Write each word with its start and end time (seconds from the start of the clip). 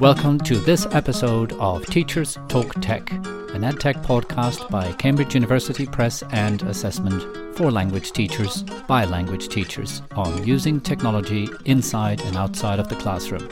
Welcome 0.00 0.38
to 0.40 0.56
this 0.56 0.86
episode 0.92 1.54
of 1.54 1.86
Teachers 1.86 2.36
Talk 2.48 2.74
Tech, 2.82 3.10
an 3.10 3.62
EdTech 3.62 4.04
podcast 4.04 4.68
by 4.68 4.92
Cambridge 4.92 5.34
University 5.34 5.86
Press 5.86 6.22
and 6.32 6.62
Assessment 6.64 7.56
for 7.56 7.70
language 7.70 8.12
teachers 8.12 8.62
by 8.86 9.06
language 9.06 9.48
teachers 9.48 10.02
on 10.12 10.46
using 10.46 10.80
technology 10.80 11.48
inside 11.64 12.20
and 12.22 12.36
outside 12.36 12.78
of 12.78 12.88
the 12.90 12.96
classroom. 12.96 13.48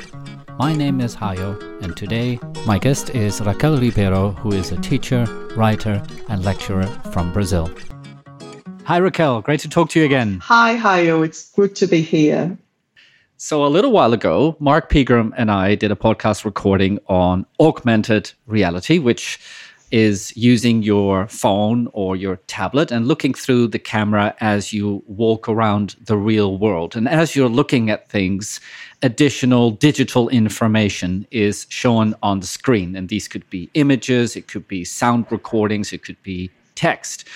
My 0.59 0.75
name 0.75 1.01
is 1.01 1.17
Hayo, 1.17 1.59
and 1.83 1.97
today 1.97 2.39
my 2.67 2.79
guest 2.79 3.11
is 3.11 3.41
Raquel 3.41 3.79
Ribeiro, 3.79 4.33
who 4.33 4.53
is 4.53 4.71
a 4.71 4.81
teacher, 4.83 5.25
writer, 5.57 6.03
and 6.29 6.45
lecturer 6.45 6.87
from 7.13 7.33
Brazil. 7.33 7.71
Hi, 8.85 8.99
Raquel. 8.99 9.41
Great 9.41 9.61
to 9.61 9.69
talk 9.71 9.89
to 9.91 10.01
you 10.01 10.05
again. 10.05 10.41
Hi, 10.43 10.77
Hayo. 10.77 11.25
It's 11.25 11.51
good 11.53 11.75
to 11.77 11.87
be 11.87 12.03
here. 12.03 12.59
So, 13.47 13.63
a 13.63 13.69
little 13.69 13.93
while 13.93 14.15
ago, 14.15 14.57
Mark 14.59 14.89
Pegrum 14.89 15.35
and 15.37 15.51
I 15.51 15.75
did 15.75 15.93
a 15.93 15.95
podcast 15.95 16.47
recording 16.47 16.99
on 17.09 17.45
augmented 17.61 18.33
reality, 18.47 18.99
which 18.99 19.39
is 19.91 20.35
using 20.35 20.83
your 20.83 21.29
phone 21.29 21.91
or 21.93 22.17
your 22.17 22.37
tablet 22.47 22.91
and 22.91 23.07
looking 23.07 23.35
through 23.35 23.67
the 23.67 23.79
camera 23.79 24.35
as 24.41 24.73
you 24.73 25.03
walk 25.07 25.47
around 25.47 25.95
the 26.07 26.17
real 26.17 26.57
world. 26.57 26.97
And 26.97 27.07
as 27.07 27.37
you're 27.37 27.51
looking 27.51 27.91
at 27.91 28.09
things, 28.09 28.61
additional 29.03 29.73
digital 29.73 30.31
information 30.31 31.27
is 31.31 31.67
shown 31.69 32.15
on 32.23 32.41
the 32.41 32.47
screen. 32.47 32.97
And 32.97 33.11
these 33.11 33.29
could 33.29 33.47
be 33.51 33.69
images, 33.75 34.37
it 34.37 34.49
could 34.49 34.67
be 34.67 34.87
sound 34.87 35.27
recordings, 35.29 35.93
it 35.93 36.03
could 36.03 36.23
be 36.23 36.51
text. 36.77 37.29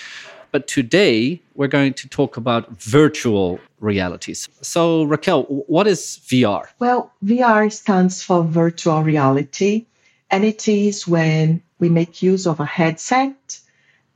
But 0.51 0.67
today 0.67 1.41
we're 1.55 1.67
going 1.67 1.93
to 1.95 2.07
talk 2.07 2.37
about 2.37 2.81
virtual 2.81 3.59
realities. 3.79 4.49
So, 4.61 5.03
Raquel, 5.03 5.43
what 5.43 5.87
is 5.87 6.19
VR? 6.25 6.67
Well, 6.79 7.11
VR 7.23 7.71
stands 7.71 8.23
for 8.23 8.43
virtual 8.43 9.03
reality, 9.03 9.85
and 10.31 10.43
it 10.43 10.67
is 10.67 11.07
when 11.07 11.61
we 11.79 11.89
make 11.89 12.23
use 12.23 12.47
of 12.47 12.59
a 12.59 12.65
headset 12.65 13.59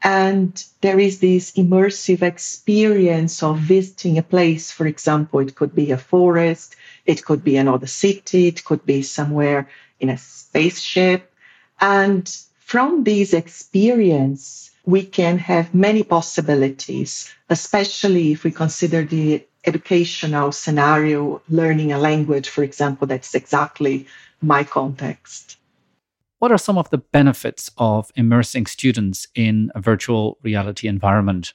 and 0.03 0.65
there 0.81 0.99
is 0.99 1.19
this 1.19 1.53
immersive 1.53 2.21
experience 2.21 3.41
of 3.41 3.57
visiting 3.57 4.17
a 4.17 4.23
place. 4.23 4.69
For 4.69 4.85
example, 4.85 5.39
it 5.39 5.55
could 5.55 5.73
be 5.73 5.91
a 5.91 5.97
forest, 5.97 6.75
it 7.05 7.23
could 7.23 7.43
be 7.43 7.55
another 7.55 7.87
city, 7.87 8.47
it 8.47 8.65
could 8.65 8.85
be 8.85 9.01
somewhere 9.01 9.69
in 10.01 10.09
a 10.09 10.17
spaceship. 10.17 11.31
And 11.79 12.29
from 12.59 13.05
this 13.05 13.33
experience, 13.33 14.71
we 14.85 15.05
can 15.05 15.37
have 15.37 15.73
many 15.73 16.03
possibilities, 16.03 17.33
especially 17.49 18.33
if 18.33 18.43
we 18.43 18.51
consider 18.51 19.03
the 19.03 19.45
educational 19.65 20.51
scenario, 20.51 21.41
learning 21.47 21.93
a 21.93 21.97
language, 21.97 22.49
for 22.49 22.63
example, 22.63 23.07
that's 23.07 23.33
exactly 23.33 24.07
my 24.41 24.63
context. 24.63 25.57
What 26.39 26.51
are 26.51 26.57
some 26.57 26.77
of 26.77 26.89
the 26.89 26.97
benefits 26.97 27.71
of 27.77 28.11
immersing 28.15 28.65
students 28.65 29.27
in 29.33 29.71
a 29.73 29.79
virtual 29.79 30.37
reality 30.43 30.89
environment? 30.89 31.53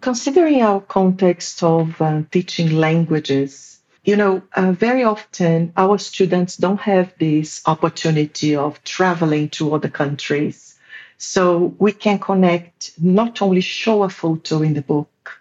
Considering 0.00 0.62
our 0.62 0.80
context 0.80 1.64
of 1.64 2.00
uh, 2.00 2.22
teaching 2.30 2.76
languages, 2.76 3.80
you 4.04 4.14
know, 4.14 4.42
uh, 4.54 4.70
very 4.70 5.02
often 5.02 5.72
our 5.76 5.98
students 5.98 6.56
don't 6.56 6.80
have 6.80 7.12
this 7.18 7.62
opportunity 7.66 8.54
of 8.54 8.84
traveling 8.84 9.48
to 9.48 9.74
other 9.74 9.88
countries 9.88 10.75
so 11.18 11.74
we 11.78 11.92
can 11.92 12.18
connect, 12.18 12.92
not 13.00 13.40
only 13.42 13.60
show 13.60 14.02
a 14.02 14.08
photo 14.08 14.62
in 14.62 14.74
the 14.74 14.82
book, 14.82 15.40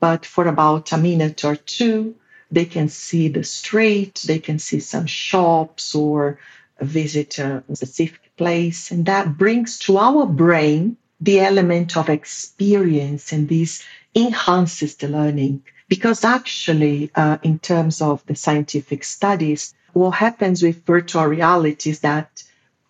but 0.00 0.26
for 0.26 0.48
about 0.48 0.92
a 0.92 0.98
minute 0.98 1.44
or 1.44 1.56
two, 1.56 2.16
they 2.50 2.64
can 2.64 2.88
see 2.88 3.28
the 3.28 3.44
street, 3.44 4.22
they 4.26 4.38
can 4.38 4.58
see 4.58 4.80
some 4.80 5.06
shops 5.06 5.94
or 5.94 6.38
visit 6.80 7.38
a 7.38 7.62
specific 7.72 8.36
place. 8.36 8.90
And 8.90 9.06
that 9.06 9.38
brings 9.38 9.78
to 9.80 9.98
our 9.98 10.26
brain 10.26 10.96
the 11.20 11.40
element 11.40 11.96
of 11.96 12.08
experience 12.08 13.32
and 13.32 13.48
this 13.48 13.84
enhances 14.14 14.96
the 14.96 15.08
learning. 15.08 15.62
Because 15.88 16.24
actually, 16.24 17.10
uh, 17.14 17.38
in 17.42 17.58
terms 17.58 18.02
of 18.02 18.24
the 18.26 18.34
scientific 18.34 19.04
studies, 19.04 19.74
what 19.92 20.10
happens 20.10 20.62
with 20.62 20.84
virtual 20.84 21.26
reality 21.26 21.90
is 21.90 22.00
that 22.00 22.42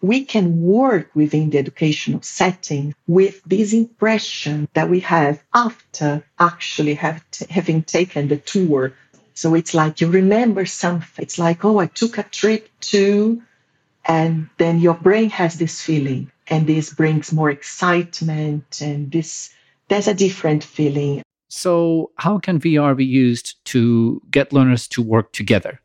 we 0.03 0.25
can 0.25 0.61
work 0.61 1.11
within 1.15 1.51
the 1.51 1.59
educational 1.59 2.21
setting 2.23 2.93
with 3.07 3.41
this 3.45 3.73
impression 3.73 4.69
that 4.75 4.91
we 4.91 5.01
have 5.01 5.43
after 5.55 6.25
actually 6.39 6.95
have 6.95 7.25
t- 7.31 7.47
having 7.49 7.83
taken 7.85 8.27
the 8.27 8.37
tour. 8.37 8.93
So 9.35 9.55
it's 9.55 9.75
like 9.75 10.01
you 10.01 10.09
remember 10.09 10.67
something. 10.67 11.23
It's 11.23 11.39
like, 11.39 11.65
oh, 11.65 11.79
I 11.79 11.87
took 11.87 12.19
a 12.19 12.25
trip 12.25 12.69
to, 12.93 13.41
and 14.05 14.49
then 14.59 14.81
your 14.81 14.95
brain 14.95 15.31
has 15.31 15.57
this 15.57 15.81
feeling, 15.81 16.33
and 16.49 16.67
this 16.67 16.93
brings 16.93 17.33
more 17.33 17.49
excitement, 17.49 18.81
and 18.83 19.11
this 19.11 19.55
there's 19.89 20.09
a 20.09 20.15
different 20.15 20.65
feeling. 20.65 21.23
So, 21.49 22.11
how 22.17 22.39
can 22.39 22.59
VR 22.59 22.97
be 22.97 23.05
used 23.05 23.65
to 23.67 24.21
get 24.31 24.53
learners 24.53 24.89
to 24.89 25.03
work 25.03 25.33
together? 25.33 25.81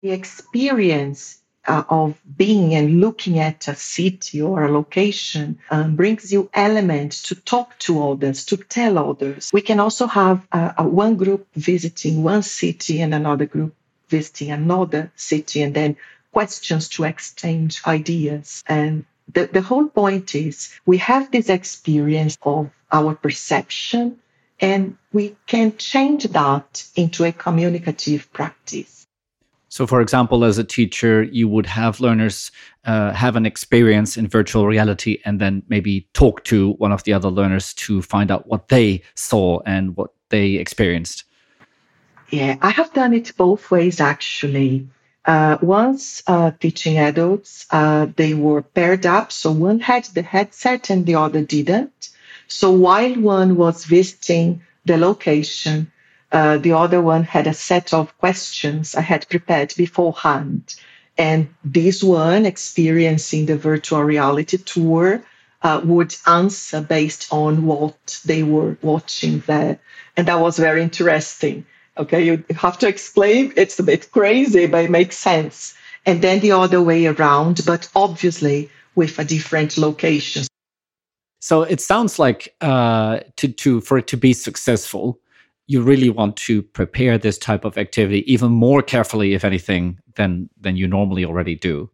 The 0.00 0.12
experience 0.12 1.41
uh, 1.66 1.84
of 1.88 2.20
being 2.36 2.74
and 2.74 3.00
looking 3.00 3.38
at 3.38 3.68
a 3.68 3.74
city 3.74 4.42
or 4.42 4.64
a 4.64 4.72
location 4.72 5.58
um, 5.70 5.96
brings 5.96 6.32
you 6.32 6.50
elements 6.52 7.22
to 7.22 7.34
talk 7.34 7.78
to 7.78 8.10
others, 8.10 8.44
to 8.46 8.56
tell 8.56 8.98
others. 8.98 9.50
We 9.52 9.60
can 9.62 9.80
also 9.80 10.06
have 10.06 10.46
uh, 10.52 10.72
a 10.78 10.88
one 10.88 11.16
group 11.16 11.46
visiting 11.54 12.22
one 12.22 12.42
city 12.42 13.00
and 13.00 13.14
another 13.14 13.46
group 13.46 13.74
visiting 14.08 14.50
another 14.50 15.10
city, 15.16 15.62
and 15.62 15.74
then 15.74 15.96
questions 16.32 16.88
to 16.90 17.04
exchange 17.04 17.80
ideas. 17.86 18.62
And 18.66 19.06
the, 19.32 19.46
the 19.46 19.62
whole 19.62 19.88
point 19.88 20.34
is 20.34 20.78
we 20.84 20.98
have 20.98 21.30
this 21.30 21.48
experience 21.48 22.36
of 22.42 22.70
our 22.90 23.14
perception, 23.14 24.18
and 24.60 24.96
we 25.12 25.36
can 25.46 25.76
change 25.76 26.24
that 26.24 26.84
into 26.94 27.24
a 27.24 27.32
communicative 27.32 28.32
practice. 28.32 29.01
So, 29.72 29.86
for 29.86 30.02
example, 30.02 30.44
as 30.44 30.58
a 30.58 30.64
teacher, 30.64 31.22
you 31.22 31.48
would 31.48 31.64
have 31.64 31.98
learners 31.98 32.50
uh, 32.84 33.12
have 33.12 33.36
an 33.36 33.46
experience 33.46 34.18
in 34.18 34.28
virtual 34.28 34.66
reality 34.66 35.22
and 35.24 35.40
then 35.40 35.62
maybe 35.66 36.06
talk 36.12 36.44
to 36.44 36.72
one 36.72 36.92
of 36.92 37.04
the 37.04 37.14
other 37.14 37.30
learners 37.30 37.72
to 37.86 38.02
find 38.02 38.30
out 38.30 38.46
what 38.46 38.68
they 38.68 39.02
saw 39.14 39.60
and 39.64 39.96
what 39.96 40.10
they 40.28 40.56
experienced. 40.56 41.24
Yeah, 42.28 42.58
I 42.60 42.68
have 42.68 42.92
done 42.92 43.14
it 43.14 43.32
both 43.34 43.70
ways 43.70 43.98
actually. 43.98 44.88
Uh, 45.24 45.56
once 45.62 46.22
uh, 46.26 46.50
teaching 46.60 46.98
adults, 46.98 47.64
uh, 47.70 48.08
they 48.14 48.34
were 48.34 48.60
paired 48.60 49.06
up. 49.06 49.32
So 49.32 49.52
one 49.52 49.80
had 49.80 50.04
the 50.04 50.20
headset 50.20 50.90
and 50.90 51.06
the 51.06 51.14
other 51.14 51.40
didn't. 51.40 52.10
So 52.46 52.72
while 52.72 53.14
one 53.14 53.56
was 53.56 53.86
visiting 53.86 54.60
the 54.84 54.98
location, 54.98 55.90
uh, 56.32 56.58
the 56.58 56.72
other 56.72 57.00
one 57.00 57.24
had 57.24 57.46
a 57.46 57.54
set 57.54 57.92
of 57.92 58.16
questions 58.18 58.94
I 58.94 59.02
had 59.02 59.28
prepared 59.28 59.74
beforehand. 59.76 60.74
And 61.18 61.54
this 61.62 62.02
one, 62.02 62.46
experiencing 62.46 63.46
the 63.46 63.56
virtual 63.56 64.02
reality 64.02 64.56
tour, 64.56 65.22
uh, 65.62 65.80
would 65.84 66.16
answer 66.26 66.80
based 66.80 67.28
on 67.30 67.66
what 67.66 68.20
they 68.24 68.42
were 68.42 68.78
watching 68.82 69.40
there. 69.46 69.78
And 70.16 70.26
that 70.26 70.40
was 70.40 70.58
very 70.58 70.82
interesting. 70.82 71.66
Okay, 71.96 72.24
you 72.24 72.44
have 72.56 72.78
to 72.78 72.88
explain. 72.88 73.52
It's 73.56 73.78
a 73.78 73.82
bit 73.82 74.10
crazy, 74.10 74.66
but 74.66 74.86
it 74.86 74.90
makes 74.90 75.18
sense. 75.18 75.74
And 76.06 76.22
then 76.22 76.40
the 76.40 76.52
other 76.52 76.82
way 76.82 77.06
around, 77.06 77.60
but 77.66 77.88
obviously 77.94 78.70
with 78.94 79.18
a 79.18 79.24
different 79.24 79.76
location. 79.76 80.46
So 81.40 81.62
it 81.62 81.80
sounds 81.80 82.18
like 82.18 82.54
uh, 82.60 83.20
to, 83.36 83.48
to 83.48 83.80
for 83.80 83.98
it 83.98 84.06
to 84.08 84.16
be 84.16 84.32
successful, 84.32 85.18
you 85.72 85.80
really 85.80 86.10
want 86.10 86.36
to 86.36 86.62
prepare 86.62 87.16
this 87.16 87.38
type 87.38 87.64
of 87.64 87.78
activity 87.78 88.30
even 88.32 88.50
more 88.52 88.82
carefully, 88.82 89.32
if 89.32 89.44
anything, 89.44 89.98
than 90.16 90.50
than 90.60 90.76
you 90.76 90.86
normally 90.86 91.24
already 91.24 91.54
do. 91.54 91.90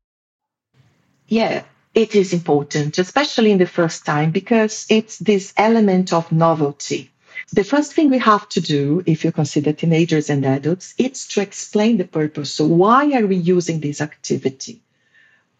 Yeah, 1.28 1.62
it 1.94 2.14
is 2.14 2.32
important, 2.32 2.98
especially 2.98 3.52
in 3.52 3.58
the 3.58 3.66
first 3.66 4.04
time, 4.04 4.30
because 4.32 4.86
it's 4.88 5.18
this 5.18 5.52
element 5.56 6.12
of 6.12 6.32
novelty. 6.32 7.10
The 7.52 7.64
first 7.64 7.94
thing 7.94 8.10
we 8.10 8.18
have 8.18 8.48
to 8.50 8.60
do, 8.60 9.02
if 9.06 9.24
you 9.24 9.32
consider 9.32 9.72
teenagers 9.72 10.28
and 10.28 10.44
adults, 10.44 10.94
it's 10.98 11.28
to 11.28 11.40
explain 11.40 11.96
the 11.96 12.04
purpose. 12.04 12.50
So 12.50 12.66
why 12.66 13.12
are 13.12 13.26
we 13.26 13.36
using 13.36 13.80
this 13.80 14.00
activity? 14.00 14.82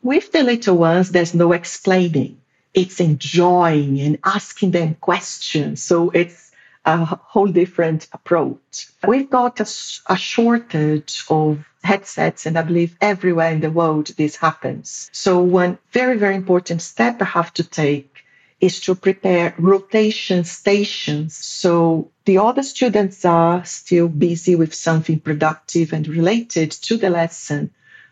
With 0.03 0.33
the 0.33 0.43
little 0.43 0.77
ones, 0.77 1.11
there's 1.11 1.35
no 1.35 1.53
explaining. 1.53 2.41
It's 2.75 3.01
enjoying 3.01 4.01
and 4.01 4.19
asking 4.25 4.73
them 4.73 4.97
questions. 5.01 5.83
So 5.83 6.11
it's 6.11 6.48
a 6.89 7.05
whole 7.05 7.49
different 7.49 8.09
approach. 8.13 8.89
We've 9.07 9.29
got 9.29 9.61
a, 9.61 9.69
a, 10.07 10.17
shortage 10.17 11.25
of 11.29 11.63
headsets, 11.83 12.47
and 12.47 12.59
I 12.59 12.63
believe 12.63 12.97
everywhere 13.01 13.53
in 13.53 13.61
the 13.61 13.71
world 13.71 14.07
this 14.17 14.37
happens. 14.37 15.11
So, 15.13 15.41
one 15.41 15.77
very, 15.93 16.17
very 16.17 16.35
important 16.35 16.81
step 16.81 17.21
I 17.21 17.27
have 17.27 17.53
to 17.55 17.65
take 17.65 18.25
is 18.59 18.81
to 18.81 18.95
prepare 18.95 19.55
rotation 19.59 20.45
stations. 20.45 21.37
So, 21.37 22.11
the 22.25 22.39
other 22.39 22.63
students 22.63 23.23
are 23.27 23.65
still 23.67 24.09
busy 24.09 24.57
with 24.57 24.75
something 24.75 25.21
productive 25.21 25.93
and 25.93 26.09
related 26.09 26.71
to 26.87 26.97
the 26.97 27.11
lesson 27.11 27.71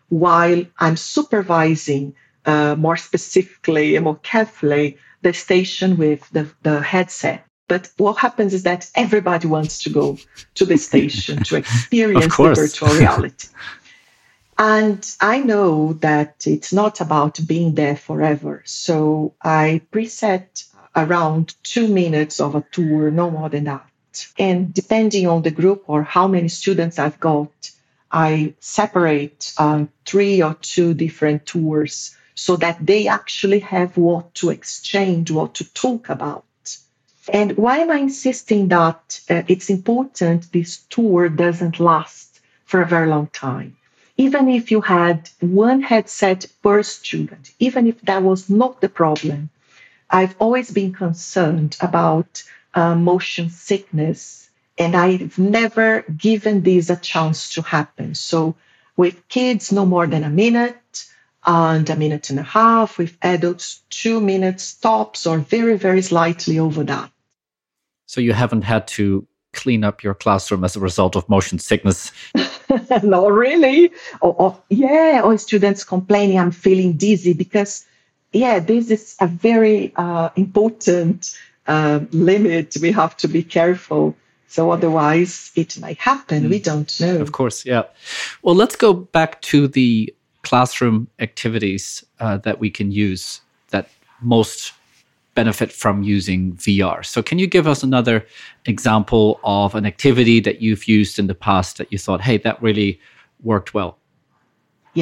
while 0.09 0.63
I'm 0.77 0.97
supervising 0.97 2.13
uh, 2.45 2.75
more 2.75 2.97
specifically 2.97 3.95
and 3.95 4.03
more 4.05 4.19
carefully 4.19 4.97
the 5.23 5.33
station 5.33 5.97
with 5.97 6.29
the, 6.29 6.47
the 6.61 6.79
headset. 6.79 7.46
But 7.67 7.89
what 7.97 8.17
happens 8.17 8.53
is 8.53 8.63
that 8.63 8.89
everybody 8.95 9.47
wants 9.47 9.83
to 9.83 9.89
go 9.89 10.17
to 10.55 10.65
the 10.65 10.77
station 10.77 11.43
to 11.43 11.55
experience 11.63 12.37
the 12.37 12.53
virtual 12.53 12.89
reality. 12.89 13.47
And 14.59 15.07
I 15.21 15.39
know 15.39 15.93
that 15.93 16.47
it's 16.47 16.73
not 16.73 16.99
about 16.99 17.39
being 17.45 17.75
there 17.75 17.95
forever. 17.95 18.63
So 18.65 19.35
I 19.39 19.81
preset 19.91 20.65
around 20.95 21.53
two 21.61 21.87
minutes 21.87 22.39
of 22.39 22.55
a 22.55 22.65
tour, 22.71 23.11
no 23.11 23.29
more 23.29 23.49
than 23.49 23.65
that. 23.65 23.85
And 24.39 24.73
depending 24.73 25.27
on 25.27 25.43
the 25.43 25.51
group 25.51 25.83
or 25.85 26.01
how 26.01 26.27
many 26.27 26.47
students 26.47 26.97
I've 26.97 27.19
got, 27.19 27.71
I 28.11 28.55
separate 28.59 29.53
um, 29.59 29.89
three 30.05 30.41
or 30.41 30.55
two 30.55 30.95
different 30.95 31.45
tours 31.45 32.15
so 32.33 32.55
that 32.55 32.83
they 32.83 33.07
actually 33.07 33.59
have 33.59 33.95
what 33.95 34.33
to 34.35 34.49
exchange, 34.49 35.29
what 35.29 35.55
to 35.55 35.71
talk 35.73 36.09
about. 36.09 36.45
And 37.29 37.57
why 37.57 37.77
am 37.79 37.91
I 37.91 37.97
insisting 37.97 38.69
that 38.69 39.19
uh, 39.29 39.43
it's 39.47 39.69
important 39.69 40.51
this 40.51 40.77
tour 40.89 41.29
doesn't 41.29 41.79
last 41.79 42.39
for 42.65 42.81
a 42.81 42.87
very 42.87 43.07
long 43.07 43.27
time? 43.27 43.77
even 44.17 44.49
if 44.49 44.71
you 44.71 44.81
had 44.81 45.29
one 45.39 45.81
headset 45.81 46.45
per 46.63 46.81
student, 46.83 47.51
even 47.59 47.87
if 47.87 48.01
that 48.01 48.23
was 48.23 48.49
not 48.49 48.81
the 48.81 48.89
problem, 48.89 49.49
I've 50.09 50.35
always 50.39 50.71
been 50.71 50.93
concerned 50.93 51.77
about 51.79 52.43
uh, 52.73 52.95
motion 52.95 53.49
sickness, 53.49 54.49
and 54.77 54.95
I've 54.95 55.37
never 55.37 56.01
given 56.01 56.63
this 56.63 56.89
a 56.89 56.95
chance 56.95 57.53
to 57.53 57.61
happen. 57.61 58.15
So, 58.15 58.55
with 58.95 59.27
kids, 59.27 59.71
no 59.71 59.85
more 59.85 60.07
than 60.07 60.23
a 60.23 60.29
minute 60.29 61.05
and 61.45 61.87
a 61.89 61.95
minute 61.95 62.31
and 62.31 62.39
a 62.39 62.43
half, 62.43 62.97
with 62.97 63.15
adults, 63.21 63.81
two 63.89 64.19
minutes 64.19 64.73
tops, 64.73 65.27
or 65.27 65.37
very, 65.37 65.77
very 65.77 66.01
slightly 66.01 66.57
over 66.57 66.83
that. 66.85 67.11
So, 68.07 68.19
you 68.19 68.33
haven't 68.33 68.63
had 68.63 68.87
to 68.89 69.27
clean 69.57 69.83
up 69.83 70.03
your 70.03 70.13
classroom 70.13 70.63
as 70.63 70.75
a 70.75 70.79
result 70.79 71.15
of 71.15 71.27
motion 71.27 71.59
sickness? 71.59 72.11
Not 73.03 73.31
really. 73.31 73.91
Or, 74.21 74.33
or, 74.41 74.57
yeah, 74.69 75.21
or 75.23 75.37
students 75.37 75.83
complaining, 75.83 76.39
I'm 76.39 76.51
feeling 76.51 76.93
dizzy 76.93 77.33
because, 77.33 77.85
yeah, 78.31 78.59
this 78.59 78.91
is 78.91 79.15
a 79.19 79.27
very 79.27 79.93
uh, 79.95 80.29
important 80.35 81.37
uh, 81.65 82.01
limit. 82.11 82.77
We 82.81 82.91
have 82.91 83.17
to 83.17 83.27
be 83.27 83.43
careful. 83.43 84.15
So 84.47 84.71
otherwise, 84.71 85.51
it 85.55 85.79
might 85.79 85.97
happen. 85.97 86.43
Mm. 86.43 86.49
We 86.49 86.59
don't 86.59 87.01
know. 87.01 87.19
Of 87.19 87.33
course, 87.33 87.65
yeah. 87.65 87.83
Well, 88.43 88.55
let's 88.55 88.75
go 88.75 88.93
back 88.93 89.41
to 89.41 89.67
the 89.67 90.13
classroom 90.43 91.07
activities 91.19 92.05
uh, 92.19 92.37
that 92.37 92.59
we 92.59 92.69
can 92.69 92.91
use 92.91 93.41
that 93.71 93.89
most 94.21 94.71
benefit 95.37 95.71
from 95.71 95.95
using 96.01 96.41
VR. 96.65 97.05
So, 97.05 97.21
can 97.21 97.37
you 97.37 97.47
give 97.55 97.67
us 97.73 97.83
another 97.83 98.17
example 98.65 99.39
of 99.43 99.75
an 99.75 99.85
activity 99.85 100.39
that 100.47 100.57
you've 100.63 100.85
used 100.97 101.19
in 101.21 101.27
the 101.27 101.39
past 101.47 101.77
that 101.77 101.87
you 101.91 101.99
thought, 101.99 102.21
hey, 102.21 102.37
that 102.45 102.57
really 102.61 102.99
worked 103.43 103.69
well? 103.77 103.91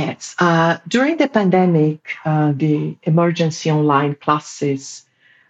Yes. 0.03 0.35
Uh, 0.37 0.77
during 0.95 1.15
the 1.17 1.29
pandemic, 1.29 1.99
uh, 2.25 2.51
the 2.63 2.97
emergency 3.03 3.71
online 3.71 4.15
classes, 4.15 5.05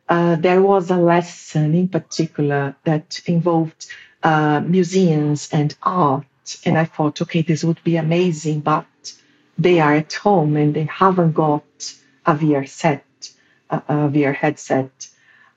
uh, 0.07 0.35
there 0.35 0.61
was 0.61 0.91
a 0.91 0.97
lesson 0.97 1.73
in 1.73 1.87
particular 1.87 2.75
that 2.83 3.07
involved 3.25 3.87
uh, 4.21 4.59
museums 4.77 5.49
and 5.51 5.75
art. 5.81 6.47
And 6.63 6.77
I 6.77 6.85
thought, 6.85 7.23
okay, 7.23 7.41
this 7.41 7.63
would 7.63 7.81
be 7.83 7.95
amazing, 7.97 8.59
but 8.59 8.85
they 9.57 9.79
are 9.79 9.95
at 9.95 10.13
home 10.13 10.55
and 10.57 10.75
they 10.75 10.87
haven't 11.03 11.33
got 11.33 11.65
a 12.25 12.35
VR 12.35 12.67
set 12.69 13.03
uh, 13.69 13.79
VR 14.09 14.35
headset. 14.35 15.09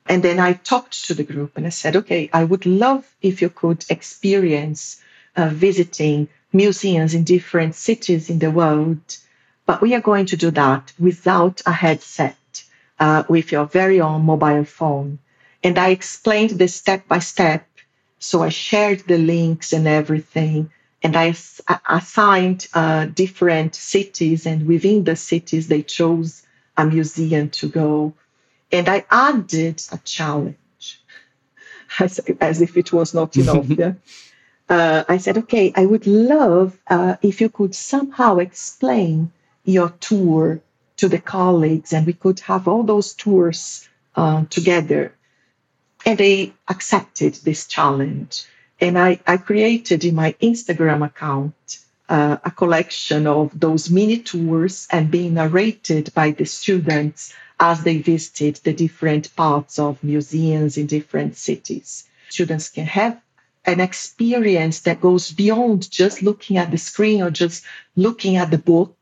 And 0.07 0.23
then 0.23 0.39
I 0.39 0.53
talked 0.53 1.05
to 1.05 1.13
the 1.13 1.23
group 1.23 1.55
and 1.55 1.65
I 1.67 1.69
said, 1.69 1.95
okay, 1.97 2.29
I 2.33 2.43
would 2.43 2.65
love 2.65 3.05
if 3.21 3.41
you 3.41 3.49
could 3.49 3.85
experience 3.89 5.01
uh, 5.35 5.49
visiting 5.49 6.27
museums 6.51 7.13
in 7.13 7.23
different 7.23 7.75
cities 7.75 8.29
in 8.29 8.39
the 8.39 8.51
world, 8.51 9.17
but 9.65 9.81
we 9.81 9.93
are 9.93 10.01
going 10.01 10.25
to 10.27 10.37
do 10.37 10.49
that 10.51 10.91
without 10.99 11.61
a 11.65 11.71
headset, 11.71 12.63
uh, 12.99 13.23
with 13.29 13.51
your 13.51 13.65
very 13.65 14.01
own 14.01 14.25
mobile 14.25 14.65
phone. 14.65 15.19
And 15.63 15.77
I 15.77 15.89
explained 15.89 16.51
this 16.51 16.73
step 16.73 17.07
by 17.07 17.19
step. 17.19 17.67
So 18.17 18.41
I 18.41 18.49
shared 18.49 19.01
the 19.01 19.17
links 19.17 19.73
and 19.73 19.87
everything. 19.87 20.71
And 21.03 21.15
I 21.15 21.35
assigned 21.87 22.67
uh, 22.73 23.05
different 23.05 23.75
cities, 23.75 24.45
and 24.45 24.67
within 24.67 25.05
the 25.05 25.15
cities, 25.15 25.67
they 25.67 25.81
chose 25.83 26.43
a 26.79 26.85
museum 26.85 27.49
to 27.49 27.67
go. 27.67 28.13
And 28.71 28.87
I 28.87 29.05
added 29.11 29.81
a 29.91 29.97
challenge 29.97 31.01
as, 31.99 32.19
as 32.39 32.61
if 32.61 32.77
it 32.77 32.93
was 32.93 33.13
not 33.13 33.35
enough. 33.35 33.69
yeah. 33.69 33.93
Uh, 34.69 35.03
I 35.09 35.17
said, 35.17 35.37
okay, 35.39 35.73
I 35.75 35.85
would 35.85 36.07
love 36.07 36.77
uh, 36.87 37.15
if 37.21 37.41
you 37.41 37.49
could 37.49 37.73
somehow 37.75 38.37
explain 38.37 39.31
your 39.65 39.89
tour 39.89 40.61
to 40.97 41.09
the 41.09 41.19
colleagues 41.19 41.91
and 41.91 42.05
we 42.05 42.13
could 42.13 42.39
have 42.41 42.67
all 42.67 42.83
those 42.83 43.13
tours 43.13 43.89
uh, 44.15 44.45
together. 44.49 45.15
And 46.05 46.17
they 46.17 46.53
accepted 46.67 47.33
this 47.35 47.67
challenge. 47.67 48.45
And 48.79 48.97
I, 48.97 49.19
I 49.27 49.37
created 49.37 50.05
in 50.05 50.15
my 50.15 50.33
Instagram 50.41 51.05
account 51.05 51.79
uh, 52.09 52.37
a 52.43 52.51
collection 52.51 53.27
of 53.27 53.57
those 53.57 53.89
mini 53.89 54.17
tours 54.17 54.87
and 54.91 55.11
being 55.11 55.35
narrated 55.35 56.11
by 56.13 56.31
the 56.31 56.45
students 56.45 57.33
as 57.59 57.83
they 57.83 57.99
visited 57.99 58.55
the 58.63 58.73
different 58.73 59.35
parts 59.35 59.77
of 59.77 60.03
museums 60.03 60.77
in 60.77 60.87
different 60.87 61.37
cities. 61.37 62.05
Students 62.29 62.69
can 62.69 62.85
have 62.85 63.21
an 63.65 63.79
experience 63.79 64.81
that 64.81 65.01
goes 65.01 65.31
beyond 65.31 65.91
just 65.91 66.23
looking 66.23 66.57
at 66.57 66.71
the 66.71 66.77
screen 66.77 67.21
or 67.21 67.29
just 67.29 67.63
looking 67.95 68.37
at 68.37 68.49
the 68.49 68.57
book. 68.57 68.95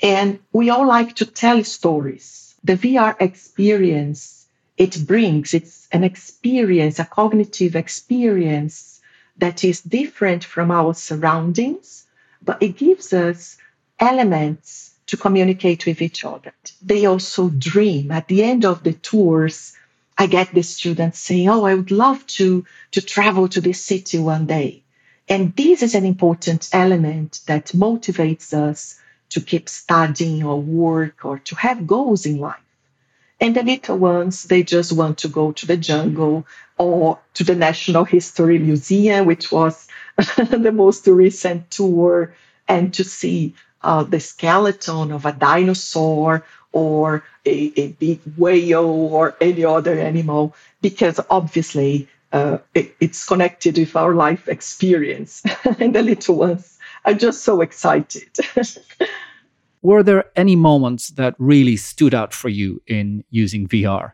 And 0.00 0.40
we 0.52 0.70
all 0.70 0.86
like 0.86 1.16
to 1.16 1.26
tell 1.26 1.62
stories. 1.62 2.54
The 2.64 2.76
VR 2.76 3.14
experience 3.20 4.46
it 4.76 5.06
brings, 5.06 5.54
it's 5.54 5.86
an 5.92 6.02
experience, 6.02 6.98
a 6.98 7.04
cognitive 7.04 7.76
experience 7.76 9.00
that 9.36 9.64
is 9.64 9.80
different 9.80 10.44
from 10.44 10.70
our 10.70 10.94
surroundings, 10.94 12.06
but 12.42 12.62
it 12.62 12.76
gives 12.76 13.12
us 13.12 13.56
elements 13.98 14.92
to 15.06 15.16
communicate 15.16 15.86
with 15.86 16.02
each 16.02 16.24
other. 16.24 16.52
They 16.80 17.06
also 17.06 17.48
dream. 17.48 18.10
At 18.10 18.28
the 18.28 18.42
end 18.44 18.64
of 18.64 18.82
the 18.82 18.92
tours, 18.92 19.76
I 20.16 20.26
get 20.26 20.54
the 20.54 20.62
students 20.62 21.18
saying, 21.18 21.48
Oh, 21.48 21.64
I 21.64 21.74
would 21.74 21.90
love 21.90 22.26
to, 22.38 22.64
to 22.92 23.00
travel 23.02 23.48
to 23.48 23.60
this 23.60 23.84
city 23.84 24.18
one 24.18 24.46
day. 24.46 24.82
And 25.28 25.54
this 25.56 25.82
is 25.82 25.94
an 25.94 26.04
important 26.04 26.68
element 26.72 27.40
that 27.46 27.66
motivates 27.68 28.52
us 28.52 29.00
to 29.30 29.40
keep 29.40 29.68
studying 29.68 30.44
or 30.44 30.60
work 30.60 31.24
or 31.24 31.38
to 31.38 31.54
have 31.56 31.86
goals 31.86 32.26
in 32.26 32.38
life. 32.38 32.56
And 33.42 33.56
the 33.56 33.64
little 33.64 33.98
ones, 33.98 34.44
they 34.44 34.62
just 34.62 34.92
want 34.92 35.18
to 35.18 35.28
go 35.28 35.50
to 35.50 35.66
the 35.66 35.76
jungle 35.76 36.46
or 36.78 37.18
to 37.34 37.42
the 37.42 37.56
National 37.56 38.04
History 38.04 38.56
Museum, 38.60 39.26
which 39.26 39.50
was 39.50 39.88
the 40.36 40.70
most 40.72 41.08
recent 41.08 41.68
tour, 41.68 42.36
and 42.68 42.94
to 42.94 43.02
see 43.02 43.56
uh, 43.82 44.04
the 44.04 44.20
skeleton 44.20 45.10
of 45.10 45.26
a 45.26 45.32
dinosaur 45.32 46.44
or 46.70 47.24
a, 47.44 47.72
a, 47.80 47.88
big 47.88 48.20
whale 48.36 48.86
or 49.12 49.34
any 49.40 49.64
other 49.64 49.98
animal, 49.98 50.54
because 50.80 51.18
obviously 51.28 52.08
uh, 52.32 52.58
it, 52.74 52.94
it's 53.00 53.26
connected 53.26 53.76
with 53.76 53.96
our 53.96 54.14
life 54.14 54.46
experience. 54.46 55.42
and 55.80 55.96
the 55.96 56.02
little 56.02 56.36
ones 56.36 56.78
are 57.04 57.14
just 57.14 57.42
so 57.42 57.60
excited. 57.60 58.30
Were 59.82 60.02
there 60.02 60.24
any 60.36 60.54
moments 60.54 61.08
that 61.08 61.34
really 61.38 61.76
stood 61.76 62.14
out 62.14 62.32
for 62.32 62.48
you 62.48 62.80
in 62.86 63.24
using 63.30 63.66
VR? 63.66 64.12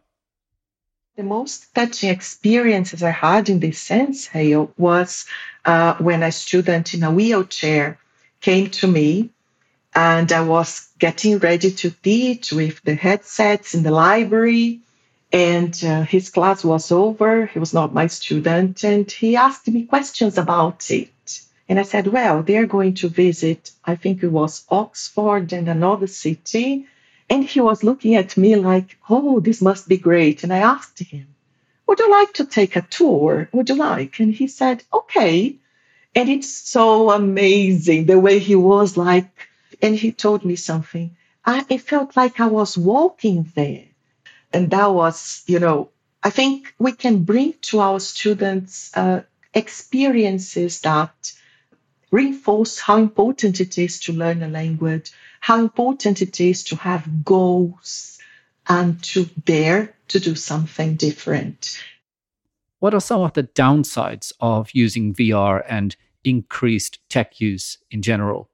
The 1.16 1.22
most 1.22 1.74
touching 1.74 2.10
experiences 2.10 3.02
I 3.02 3.10
had 3.10 3.48
in 3.48 3.60
this 3.60 3.78
sense, 3.78 4.28
Hayo, 4.28 4.70
was 4.78 5.26
uh, 5.64 5.94
when 5.98 6.22
a 6.22 6.32
student 6.32 6.94
in 6.94 7.02
a 7.02 7.10
wheelchair 7.10 7.98
came 8.40 8.70
to 8.70 8.86
me 8.86 9.30
and 9.94 10.30
I 10.32 10.42
was 10.42 10.88
getting 10.98 11.38
ready 11.38 11.70
to 11.72 11.90
teach 11.90 12.52
with 12.52 12.80
the 12.82 12.94
headsets 12.94 13.74
in 13.74 13.82
the 13.82 13.90
library. 13.90 14.80
And 15.32 15.78
uh, 15.84 16.02
his 16.02 16.30
class 16.30 16.64
was 16.64 16.90
over. 16.92 17.46
He 17.46 17.58
was 17.58 17.74
not 17.74 17.92
my 17.92 18.06
student. 18.06 18.84
And 18.84 19.10
he 19.10 19.36
asked 19.36 19.68
me 19.68 19.84
questions 19.84 20.38
about 20.38 20.90
it. 20.90 21.40
And 21.68 21.78
I 21.78 21.82
said, 21.82 22.06
well, 22.06 22.42
they're 22.42 22.66
going 22.66 22.94
to 22.94 23.08
visit, 23.08 23.72
I 23.84 23.96
think 23.96 24.22
it 24.22 24.28
was 24.28 24.64
Oxford 24.70 25.52
and 25.52 25.68
another 25.68 26.06
city. 26.06 26.86
And 27.28 27.44
he 27.44 27.60
was 27.60 27.84
looking 27.84 28.14
at 28.14 28.36
me 28.38 28.56
like, 28.56 28.96
oh, 29.10 29.40
this 29.40 29.60
must 29.60 29.86
be 29.86 29.98
great. 29.98 30.44
And 30.44 30.52
I 30.52 30.58
asked 30.58 30.98
him, 31.00 31.26
would 31.86 31.98
you 31.98 32.10
like 32.10 32.32
to 32.34 32.46
take 32.46 32.76
a 32.76 32.82
tour? 32.82 33.48
Would 33.52 33.68
you 33.68 33.74
like? 33.74 34.18
And 34.18 34.32
he 34.32 34.46
said, 34.48 34.82
okay. 34.92 35.56
And 36.14 36.28
it's 36.30 36.50
so 36.50 37.10
amazing 37.10 38.06
the 38.06 38.18
way 38.18 38.38
he 38.38 38.56
was 38.56 38.96
like, 38.96 39.30
and 39.82 39.94
he 39.94 40.12
told 40.12 40.44
me 40.44 40.56
something. 40.56 41.16
I, 41.44 41.64
it 41.68 41.82
felt 41.82 42.16
like 42.16 42.40
I 42.40 42.46
was 42.46 42.78
walking 42.78 43.50
there. 43.54 43.84
And 44.52 44.70
that 44.70 44.86
was, 44.86 45.42
you 45.46 45.58
know, 45.60 45.90
I 46.22 46.30
think 46.30 46.74
we 46.78 46.92
can 46.92 47.24
bring 47.24 47.54
to 47.62 47.80
our 47.80 48.00
students 48.00 48.90
uh, 48.96 49.22
experiences 49.54 50.80
that 50.80 51.32
reinforce 52.10 52.78
how 52.78 52.96
important 52.96 53.60
it 53.60 53.78
is 53.78 54.00
to 54.00 54.12
learn 54.12 54.42
a 54.42 54.48
language, 54.48 55.12
how 55.40 55.58
important 55.60 56.22
it 56.22 56.40
is 56.40 56.64
to 56.64 56.76
have 56.76 57.24
goals 57.24 58.18
and 58.68 59.02
to 59.02 59.24
dare 59.44 59.94
to 60.08 60.20
do 60.20 60.34
something 60.34 60.96
different. 60.96 61.82
What 62.80 62.94
are 62.94 63.00
some 63.00 63.22
of 63.22 63.32
the 63.32 63.44
downsides 63.44 64.32
of 64.40 64.70
using 64.72 65.14
VR 65.14 65.64
and 65.68 65.96
increased 66.24 67.00
tech 67.08 67.40
use 67.40 67.78
in 67.90 68.02
general? 68.02 68.50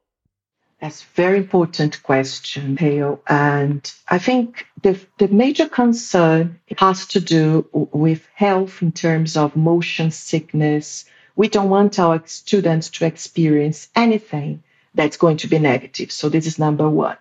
That's 0.80 1.02
a 1.02 1.06
very 1.14 1.38
important 1.38 2.02
question, 2.02 2.76
Hayo. 2.76 3.20
And 3.26 3.90
I 4.08 4.18
think 4.18 4.66
the, 4.82 4.98
the 5.18 5.28
major 5.28 5.68
concern 5.68 6.60
has 6.76 7.06
to 7.06 7.20
do 7.20 7.66
with 7.72 8.26
health 8.34 8.82
in 8.82 8.92
terms 8.92 9.36
of 9.36 9.56
motion 9.56 10.10
sickness. 10.10 11.06
We 11.36 11.48
don't 11.48 11.70
want 11.70 11.98
our 11.98 12.22
students 12.26 12.90
to 12.90 13.06
experience 13.06 13.88
anything 13.94 14.62
that's 14.94 15.16
going 15.16 15.38
to 15.38 15.48
be 15.48 15.58
negative. 15.58 16.12
So 16.12 16.28
this 16.28 16.46
is 16.46 16.58
number 16.58 16.88
one. 16.88 17.16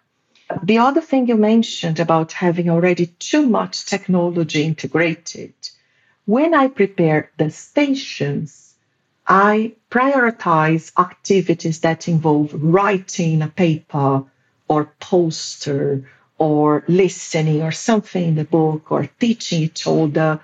The 0.62 0.78
other 0.80 1.02
thing 1.02 1.28
you 1.28 1.36
mentioned 1.36 2.00
about 2.00 2.32
having 2.34 2.70
already 2.70 3.08
too 3.08 3.48
much 3.48 3.86
technology 3.86 4.64
integrated. 4.64 5.54
When 6.26 6.54
I 6.54 6.68
prepare 6.68 7.32
the 7.38 7.50
stations, 7.50 8.76
I 9.26 9.74
prioritize 9.90 10.92
activities 10.98 11.80
that 11.80 12.08
involve 12.08 12.54
writing 12.54 13.42
a 13.42 13.48
paper 13.48 14.26
or 14.68 14.94
poster 15.00 16.10
or 16.38 16.84
listening 16.88 17.62
or 17.62 17.72
something 17.72 18.24
in 18.30 18.36
the 18.36 18.44
book 18.44 18.92
or 18.92 19.10
teaching 19.20 19.64
each 19.64 19.88
other 19.88 20.42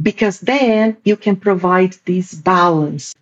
because 0.00 0.40
then 0.40 0.96
you 1.04 1.16
can 1.16 1.36
provide 1.36 1.96
this 2.04 2.34
balance. 2.34 3.14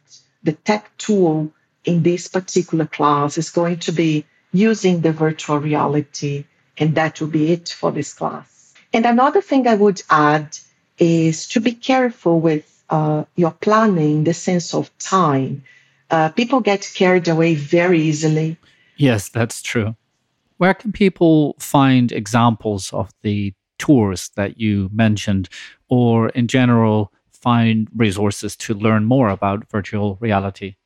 The 0.42 0.52
tech 0.52 0.96
tool 0.98 1.52
in 1.84 2.02
this 2.02 2.28
particular 2.28 2.86
class 2.86 3.38
is 3.38 3.50
going 3.50 3.78
to 3.80 3.92
be 3.92 4.24
using 4.52 5.00
the 5.00 5.12
virtual 5.12 5.58
reality, 5.58 6.44
and 6.78 6.94
that 6.94 7.20
will 7.20 7.28
be 7.28 7.52
it 7.52 7.68
for 7.68 7.92
this 7.92 8.14
class. 8.14 8.74
And 8.92 9.06
another 9.06 9.40
thing 9.40 9.66
I 9.66 9.74
would 9.74 10.02
add 10.08 10.56
is 10.98 11.48
to 11.48 11.60
be 11.60 11.72
careful 11.72 12.40
with 12.40 12.70
uh, 12.88 13.24
your 13.34 13.50
planning, 13.50 14.24
the 14.24 14.34
sense 14.34 14.74
of 14.74 14.96
time. 14.98 15.64
Uh, 16.10 16.28
people 16.28 16.60
get 16.60 16.88
carried 16.94 17.26
away 17.28 17.54
very 17.54 18.00
easily. 18.02 18.56
Yes, 18.96 19.28
that's 19.28 19.62
true. 19.62 19.96
Where 20.58 20.74
can 20.74 20.92
people 20.92 21.56
find 21.58 22.12
examples 22.12 22.92
of 22.92 23.10
the 23.22 23.52
tours 23.84 24.30
that 24.36 24.58
you 24.58 24.88
mentioned, 24.92 25.48
or 25.88 26.30
in 26.30 26.46
general, 26.48 27.12
find 27.30 27.88
resources 27.94 28.56
to 28.56 28.72
learn 28.72 29.04
more 29.04 29.28
about 29.28 29.68
virtual 29.70 30.16
reality? 30.20 30.76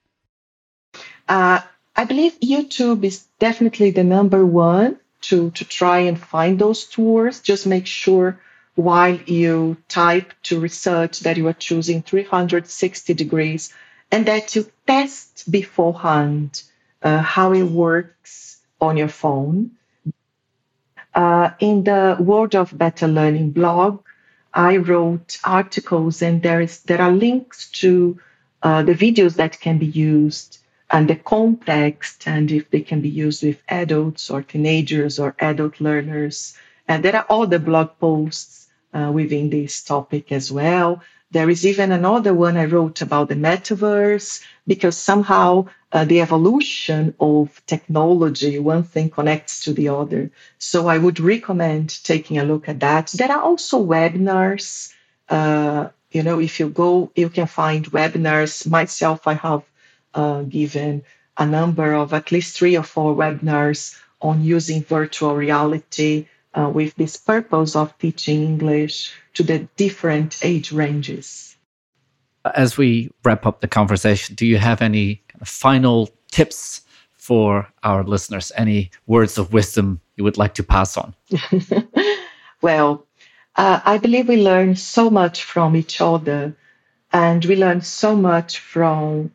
Uh, 1.29 1.61
I 1.95 2.05
believe 2.05 2.41
YouTube 2.41 3.05
is 3.05 3.19
definitely 3.39 3.91
the 3.93 4.03
number 4.03 4.45
one 4.45 4.99
to, 5.29 5.51
to 5.53 5.65
try 5.65 5.99
and 6.11 6.19
find 6.19 6.59
those 6.59 6.85
tours. 6.87 7.41
Just 7.41 7.67
make 7.67 7.87
sure 7.87 8.41
while 8.75 9.17
you 9.27 9.77
type 9.89 10.33
to 10.49 10.59
research 10.59 11.21
that 11.21 11.37
you 11.37 11.47
are 11.47 11.65
choosing 11.69 12.03
360 12.03 13.15
degrees 13.15 13.73
and 14.11 14.27
that 14.27 14.57
you 14.57 14.67
test 14.87 15.51
beforehand 15.51 16.63
uh, 17.03 17.19
how 17.19 17.53
it 17.53 17.63
works 17.63 18.59
on 18.81 18.97
your 18.97 19.13
phone. 19.23 19.71
Uh, 21.19 21.51
in 21.59 21.83
the 21.83 22.17
World 22.21 22.55
of 22.55 22.79
Better 22.79 23.09
Learning 23.09 23.51
blog, 23.51 24.05
I 24.55 24.77
wrote 24.77 25.41
articles 25.43 26.23
and 26.23 26.41
there 26.41 26.61
is 26.61 26.79
there 26.83 27.03
are 27.03 27.11
links 27.11 27.69
to 27.83 28.21
uh, 28.63 28.85
the 28.85 28.95
videos 28.95 29.35
that 29.35 29.59
can 29.59 29.79
be 29.79 29.87
used 29.87 30.59
and 30.89 31.11
the 31.11 31.17
context 31.17 32.29
and 32.29 32.53
if 32.53 32.71
they 32.71 32.83
can 32.83 33.01
be 33.01 33.09
used 33.09 33.43
with 33.43 33.61
adults 33.69 34.31
or 34.31 34.45
teenagers 34.45 35.19
or 35.19 35.35
adult 35.41 35.81
learners. 35.81 36.57
And 36.87 37.05
there 37.05 37.17
are 37.17 37.27
all 37.29 37.49
the 37.49 37.59
blog 37.59 37.99
posts 37.99 38.68
uh, 38.93 39.11
within 39.13 39.51
this 39.51 39.83
topic 39.83 40.33
as 40.33 40.51
well. 40.51 41.03
There 41.31 41.51
is 41.51 41.67
even 41.67 41.93
another 41.93 42.33
one 42.33 42.57
I 42.57 42.65
wrote 42.65 43.03
about 43.03 43.29
the 43.29 43.35
metaverse 43.35 44.43
because 44.67 44.97
somehow 44.97 45.67
uh, 45.93 46.05
the 46.05 46.23
evolution 46.23 47.15
of 47.21 47.63
technology, 47.67 48.59
one 48.59 48.83
thing 48.83 49.11
connects 49.11 49.65
to 49.65 49.75
the 49.75 49.91
other. 49.91 50.31
So 50.59 50.87
I 50.89 50.97
would 50.97 51.21
recommend 51.21 52.03
taking 52.03 52.39
a 52.39 52.45
look 52.45 52.69
at 52.69 52.81
that. 52.81 53.09
There 53.09 53.31
are 53.31 53.43
also 53.43 53.85
webinars. 53.85 54.93
Uh, 55.29 55.89
you 56.11 56.23
know, 56.23 56.41
if 56.41 56.61
you 56.61 56.71
go, 56.71 57.13
you 57.15 57.29
can 57.29 57.47
find 57.47 57.85
webinars. 57.91 58.67
Myself, 58.67 59.27
I 59.27 59.35
have 59.35 59.63
uh, 60.15 60.43
given 60.43 61.05
a 61.37 61.47
number 61.47 61.93
of 61.93 62.15
at 62.15 62.33
least 62.33 62.57
three 62.57 62.77
or 62.77 62.83
four 62.83 63.15
webinars 63.15 63.99
on 64.21 64.43
using 64.43 64.83
virtual 64.83 65.35
reality 65.35 66.27
uh, 66.59 66.69
with 66.69 66.95
this 66.97 67.17
purpose 67.17 67.77
of 67.77 67.97
teaching 67.99 68.43
English 68.43 69.13
to 69.35 69.43
the 69.43 69.61
different 69.77 70.39
age 70.43 70.73
ranges. 70.73 71.57
As 72.55 72.77
we 72.77 73.11
wrap 73.25 73.47
up 73.47 73.61
the 73.61 73.69
conversation, 73.69 74.35
do 74.35 74.47
you 74.47 74.59
have 74.59 74.83
any 74.83 75.23
final 75.45 76.11
tips 76.33 76.83
for 77.15 77.69
our 77.85 78.03
listeners? 78.03 78.51
Any 78.57 78.91
words 79.07 79.39
of 79.39 79.53
wisdom 79.53 80.01
you 80.17 80.25
would 80.25 80.39
like 80.39 80.55
to 80.55 80.65
pass 80.65 80.97
on? 80.97 81.15
well, 82.63 83.07
uh, 83.55 83.81
I 83.85 83.99
believe 83.99 84.29
we 84.29 84.43
learn 84.43 84.75
so 84.75 85.11
much 85.11 85.45
from 85.45 85.77
each 85.77 86.01
other, 86.01 86.57
and 87.13 87.45
we 87.45 87.57
learn 87.57 87.83
so 87.83 88.17
much 88.17 88.59
from 88.59 89.31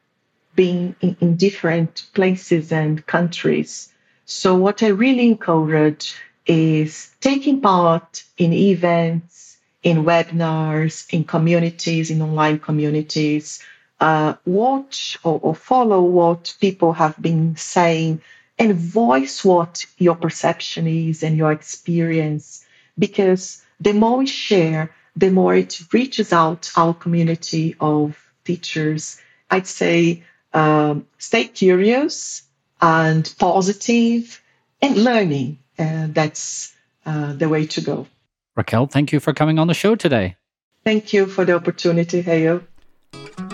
being 0.55 0.95
in, 1.01 1.15
in 1.21 1.35
different 1.37 2.05
places 2.13 2.71
and 2.71 3.05
countries. 3.05 3.93
So, 4.25 4.55
what 4.55 4.83
I 4.83 4.87
really 4.87 5.27
encourage 5.27 6.15
is 6.45 7.11
taking 7.21 7.61
part 7.61 8.23
in 8.37 8.53
events, 8.53 9.57
in 9.81 10.03
webinars, 10.03 11.11
in 11.13 11.23
communities, 11.23 12.11
in 12.11 12.21
online 12.21 12.59
communities. 12.59 13.63
Uh, 13.99 14.33
watch 14.45 15.17
or, 15.23 15.39
or 15.41 15.55
follow 15.55 16.01
what 16.01 16.55
people 16.59 16.91
have 16.93 17.21
been 17.21 17.55
saying 17.55 18.21
and 18.59 18.75
voice 18.75 19.45
what 19.45 19.85
your 19.97 20.15
perception 20.15 20.87
is 20.87 21.23
and 21.23 21.37
your 21.37 21.51
experience 21.51 22.65
because 22.97 23.63
the 23.79 23.93
more 23.93 24.17
we 24.17 24.27
share, 24.27 24.91
the 25.15 25.29
more 25.29 25.55
it 25.55 25.79
reaches 25.91 26.33
out 26.33 26.71
our 26.75 26.93
community 26.93 27.75
of 27.79 28.17
teachers. 28.45 29.19
I'd 29.49 29.67
say 29.67 30.23
um, 30.53 31.07
stay 31.17 31.45
curious 31.45 32.43
and 32.81 33.33
positive 33.39 34.41
and 34.81 34.97
learning. 34.97 35.59
And 35.83 36.15
that's 36.15 36.73
uh, 37.05 37.33
the 37.33 37.49
way 37.49 37.65
to 37.67 37.81
go. 37.81 38.07
Raquel, 38.55 38.87
thank 38.87 39.11
you 39.11 39.19
for 39.19 39.33
coming 39.33 39.59
on 39.59 39.67
the 39.67 39.73
show 39.73 39.95
today. 39.95 40.35
Thank 40.83 41.13
you 41.13 41.25
for 41.25 41.45
the 41.45 41.55
opportunity, 41.55 42.23
Hayo. 42.23 42.63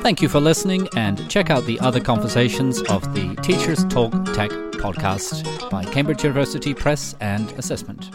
Thank 0.03 0.21
you 0.21 0.29
for 0.29 0.39
listening 0.39 0.88
and 0.95 1.29
check 1.29 1.50
out 1.50 1.63
the 1.65 1.79
other 1.79 2.00
conversations 2.00 2.81
of 2.83 3.01
the 3.13 3.36
Teachers 3.41 3.83
Talk 3.86 4.12
Tech 4.33 4.51
podcast 4.79 5.69
by 5.69 5.83
Cambridge 5.86 6.24
University 6.24 6.74
Press 6.74 7.15
and 7.19 7.51
Assessment. 7.53 8.12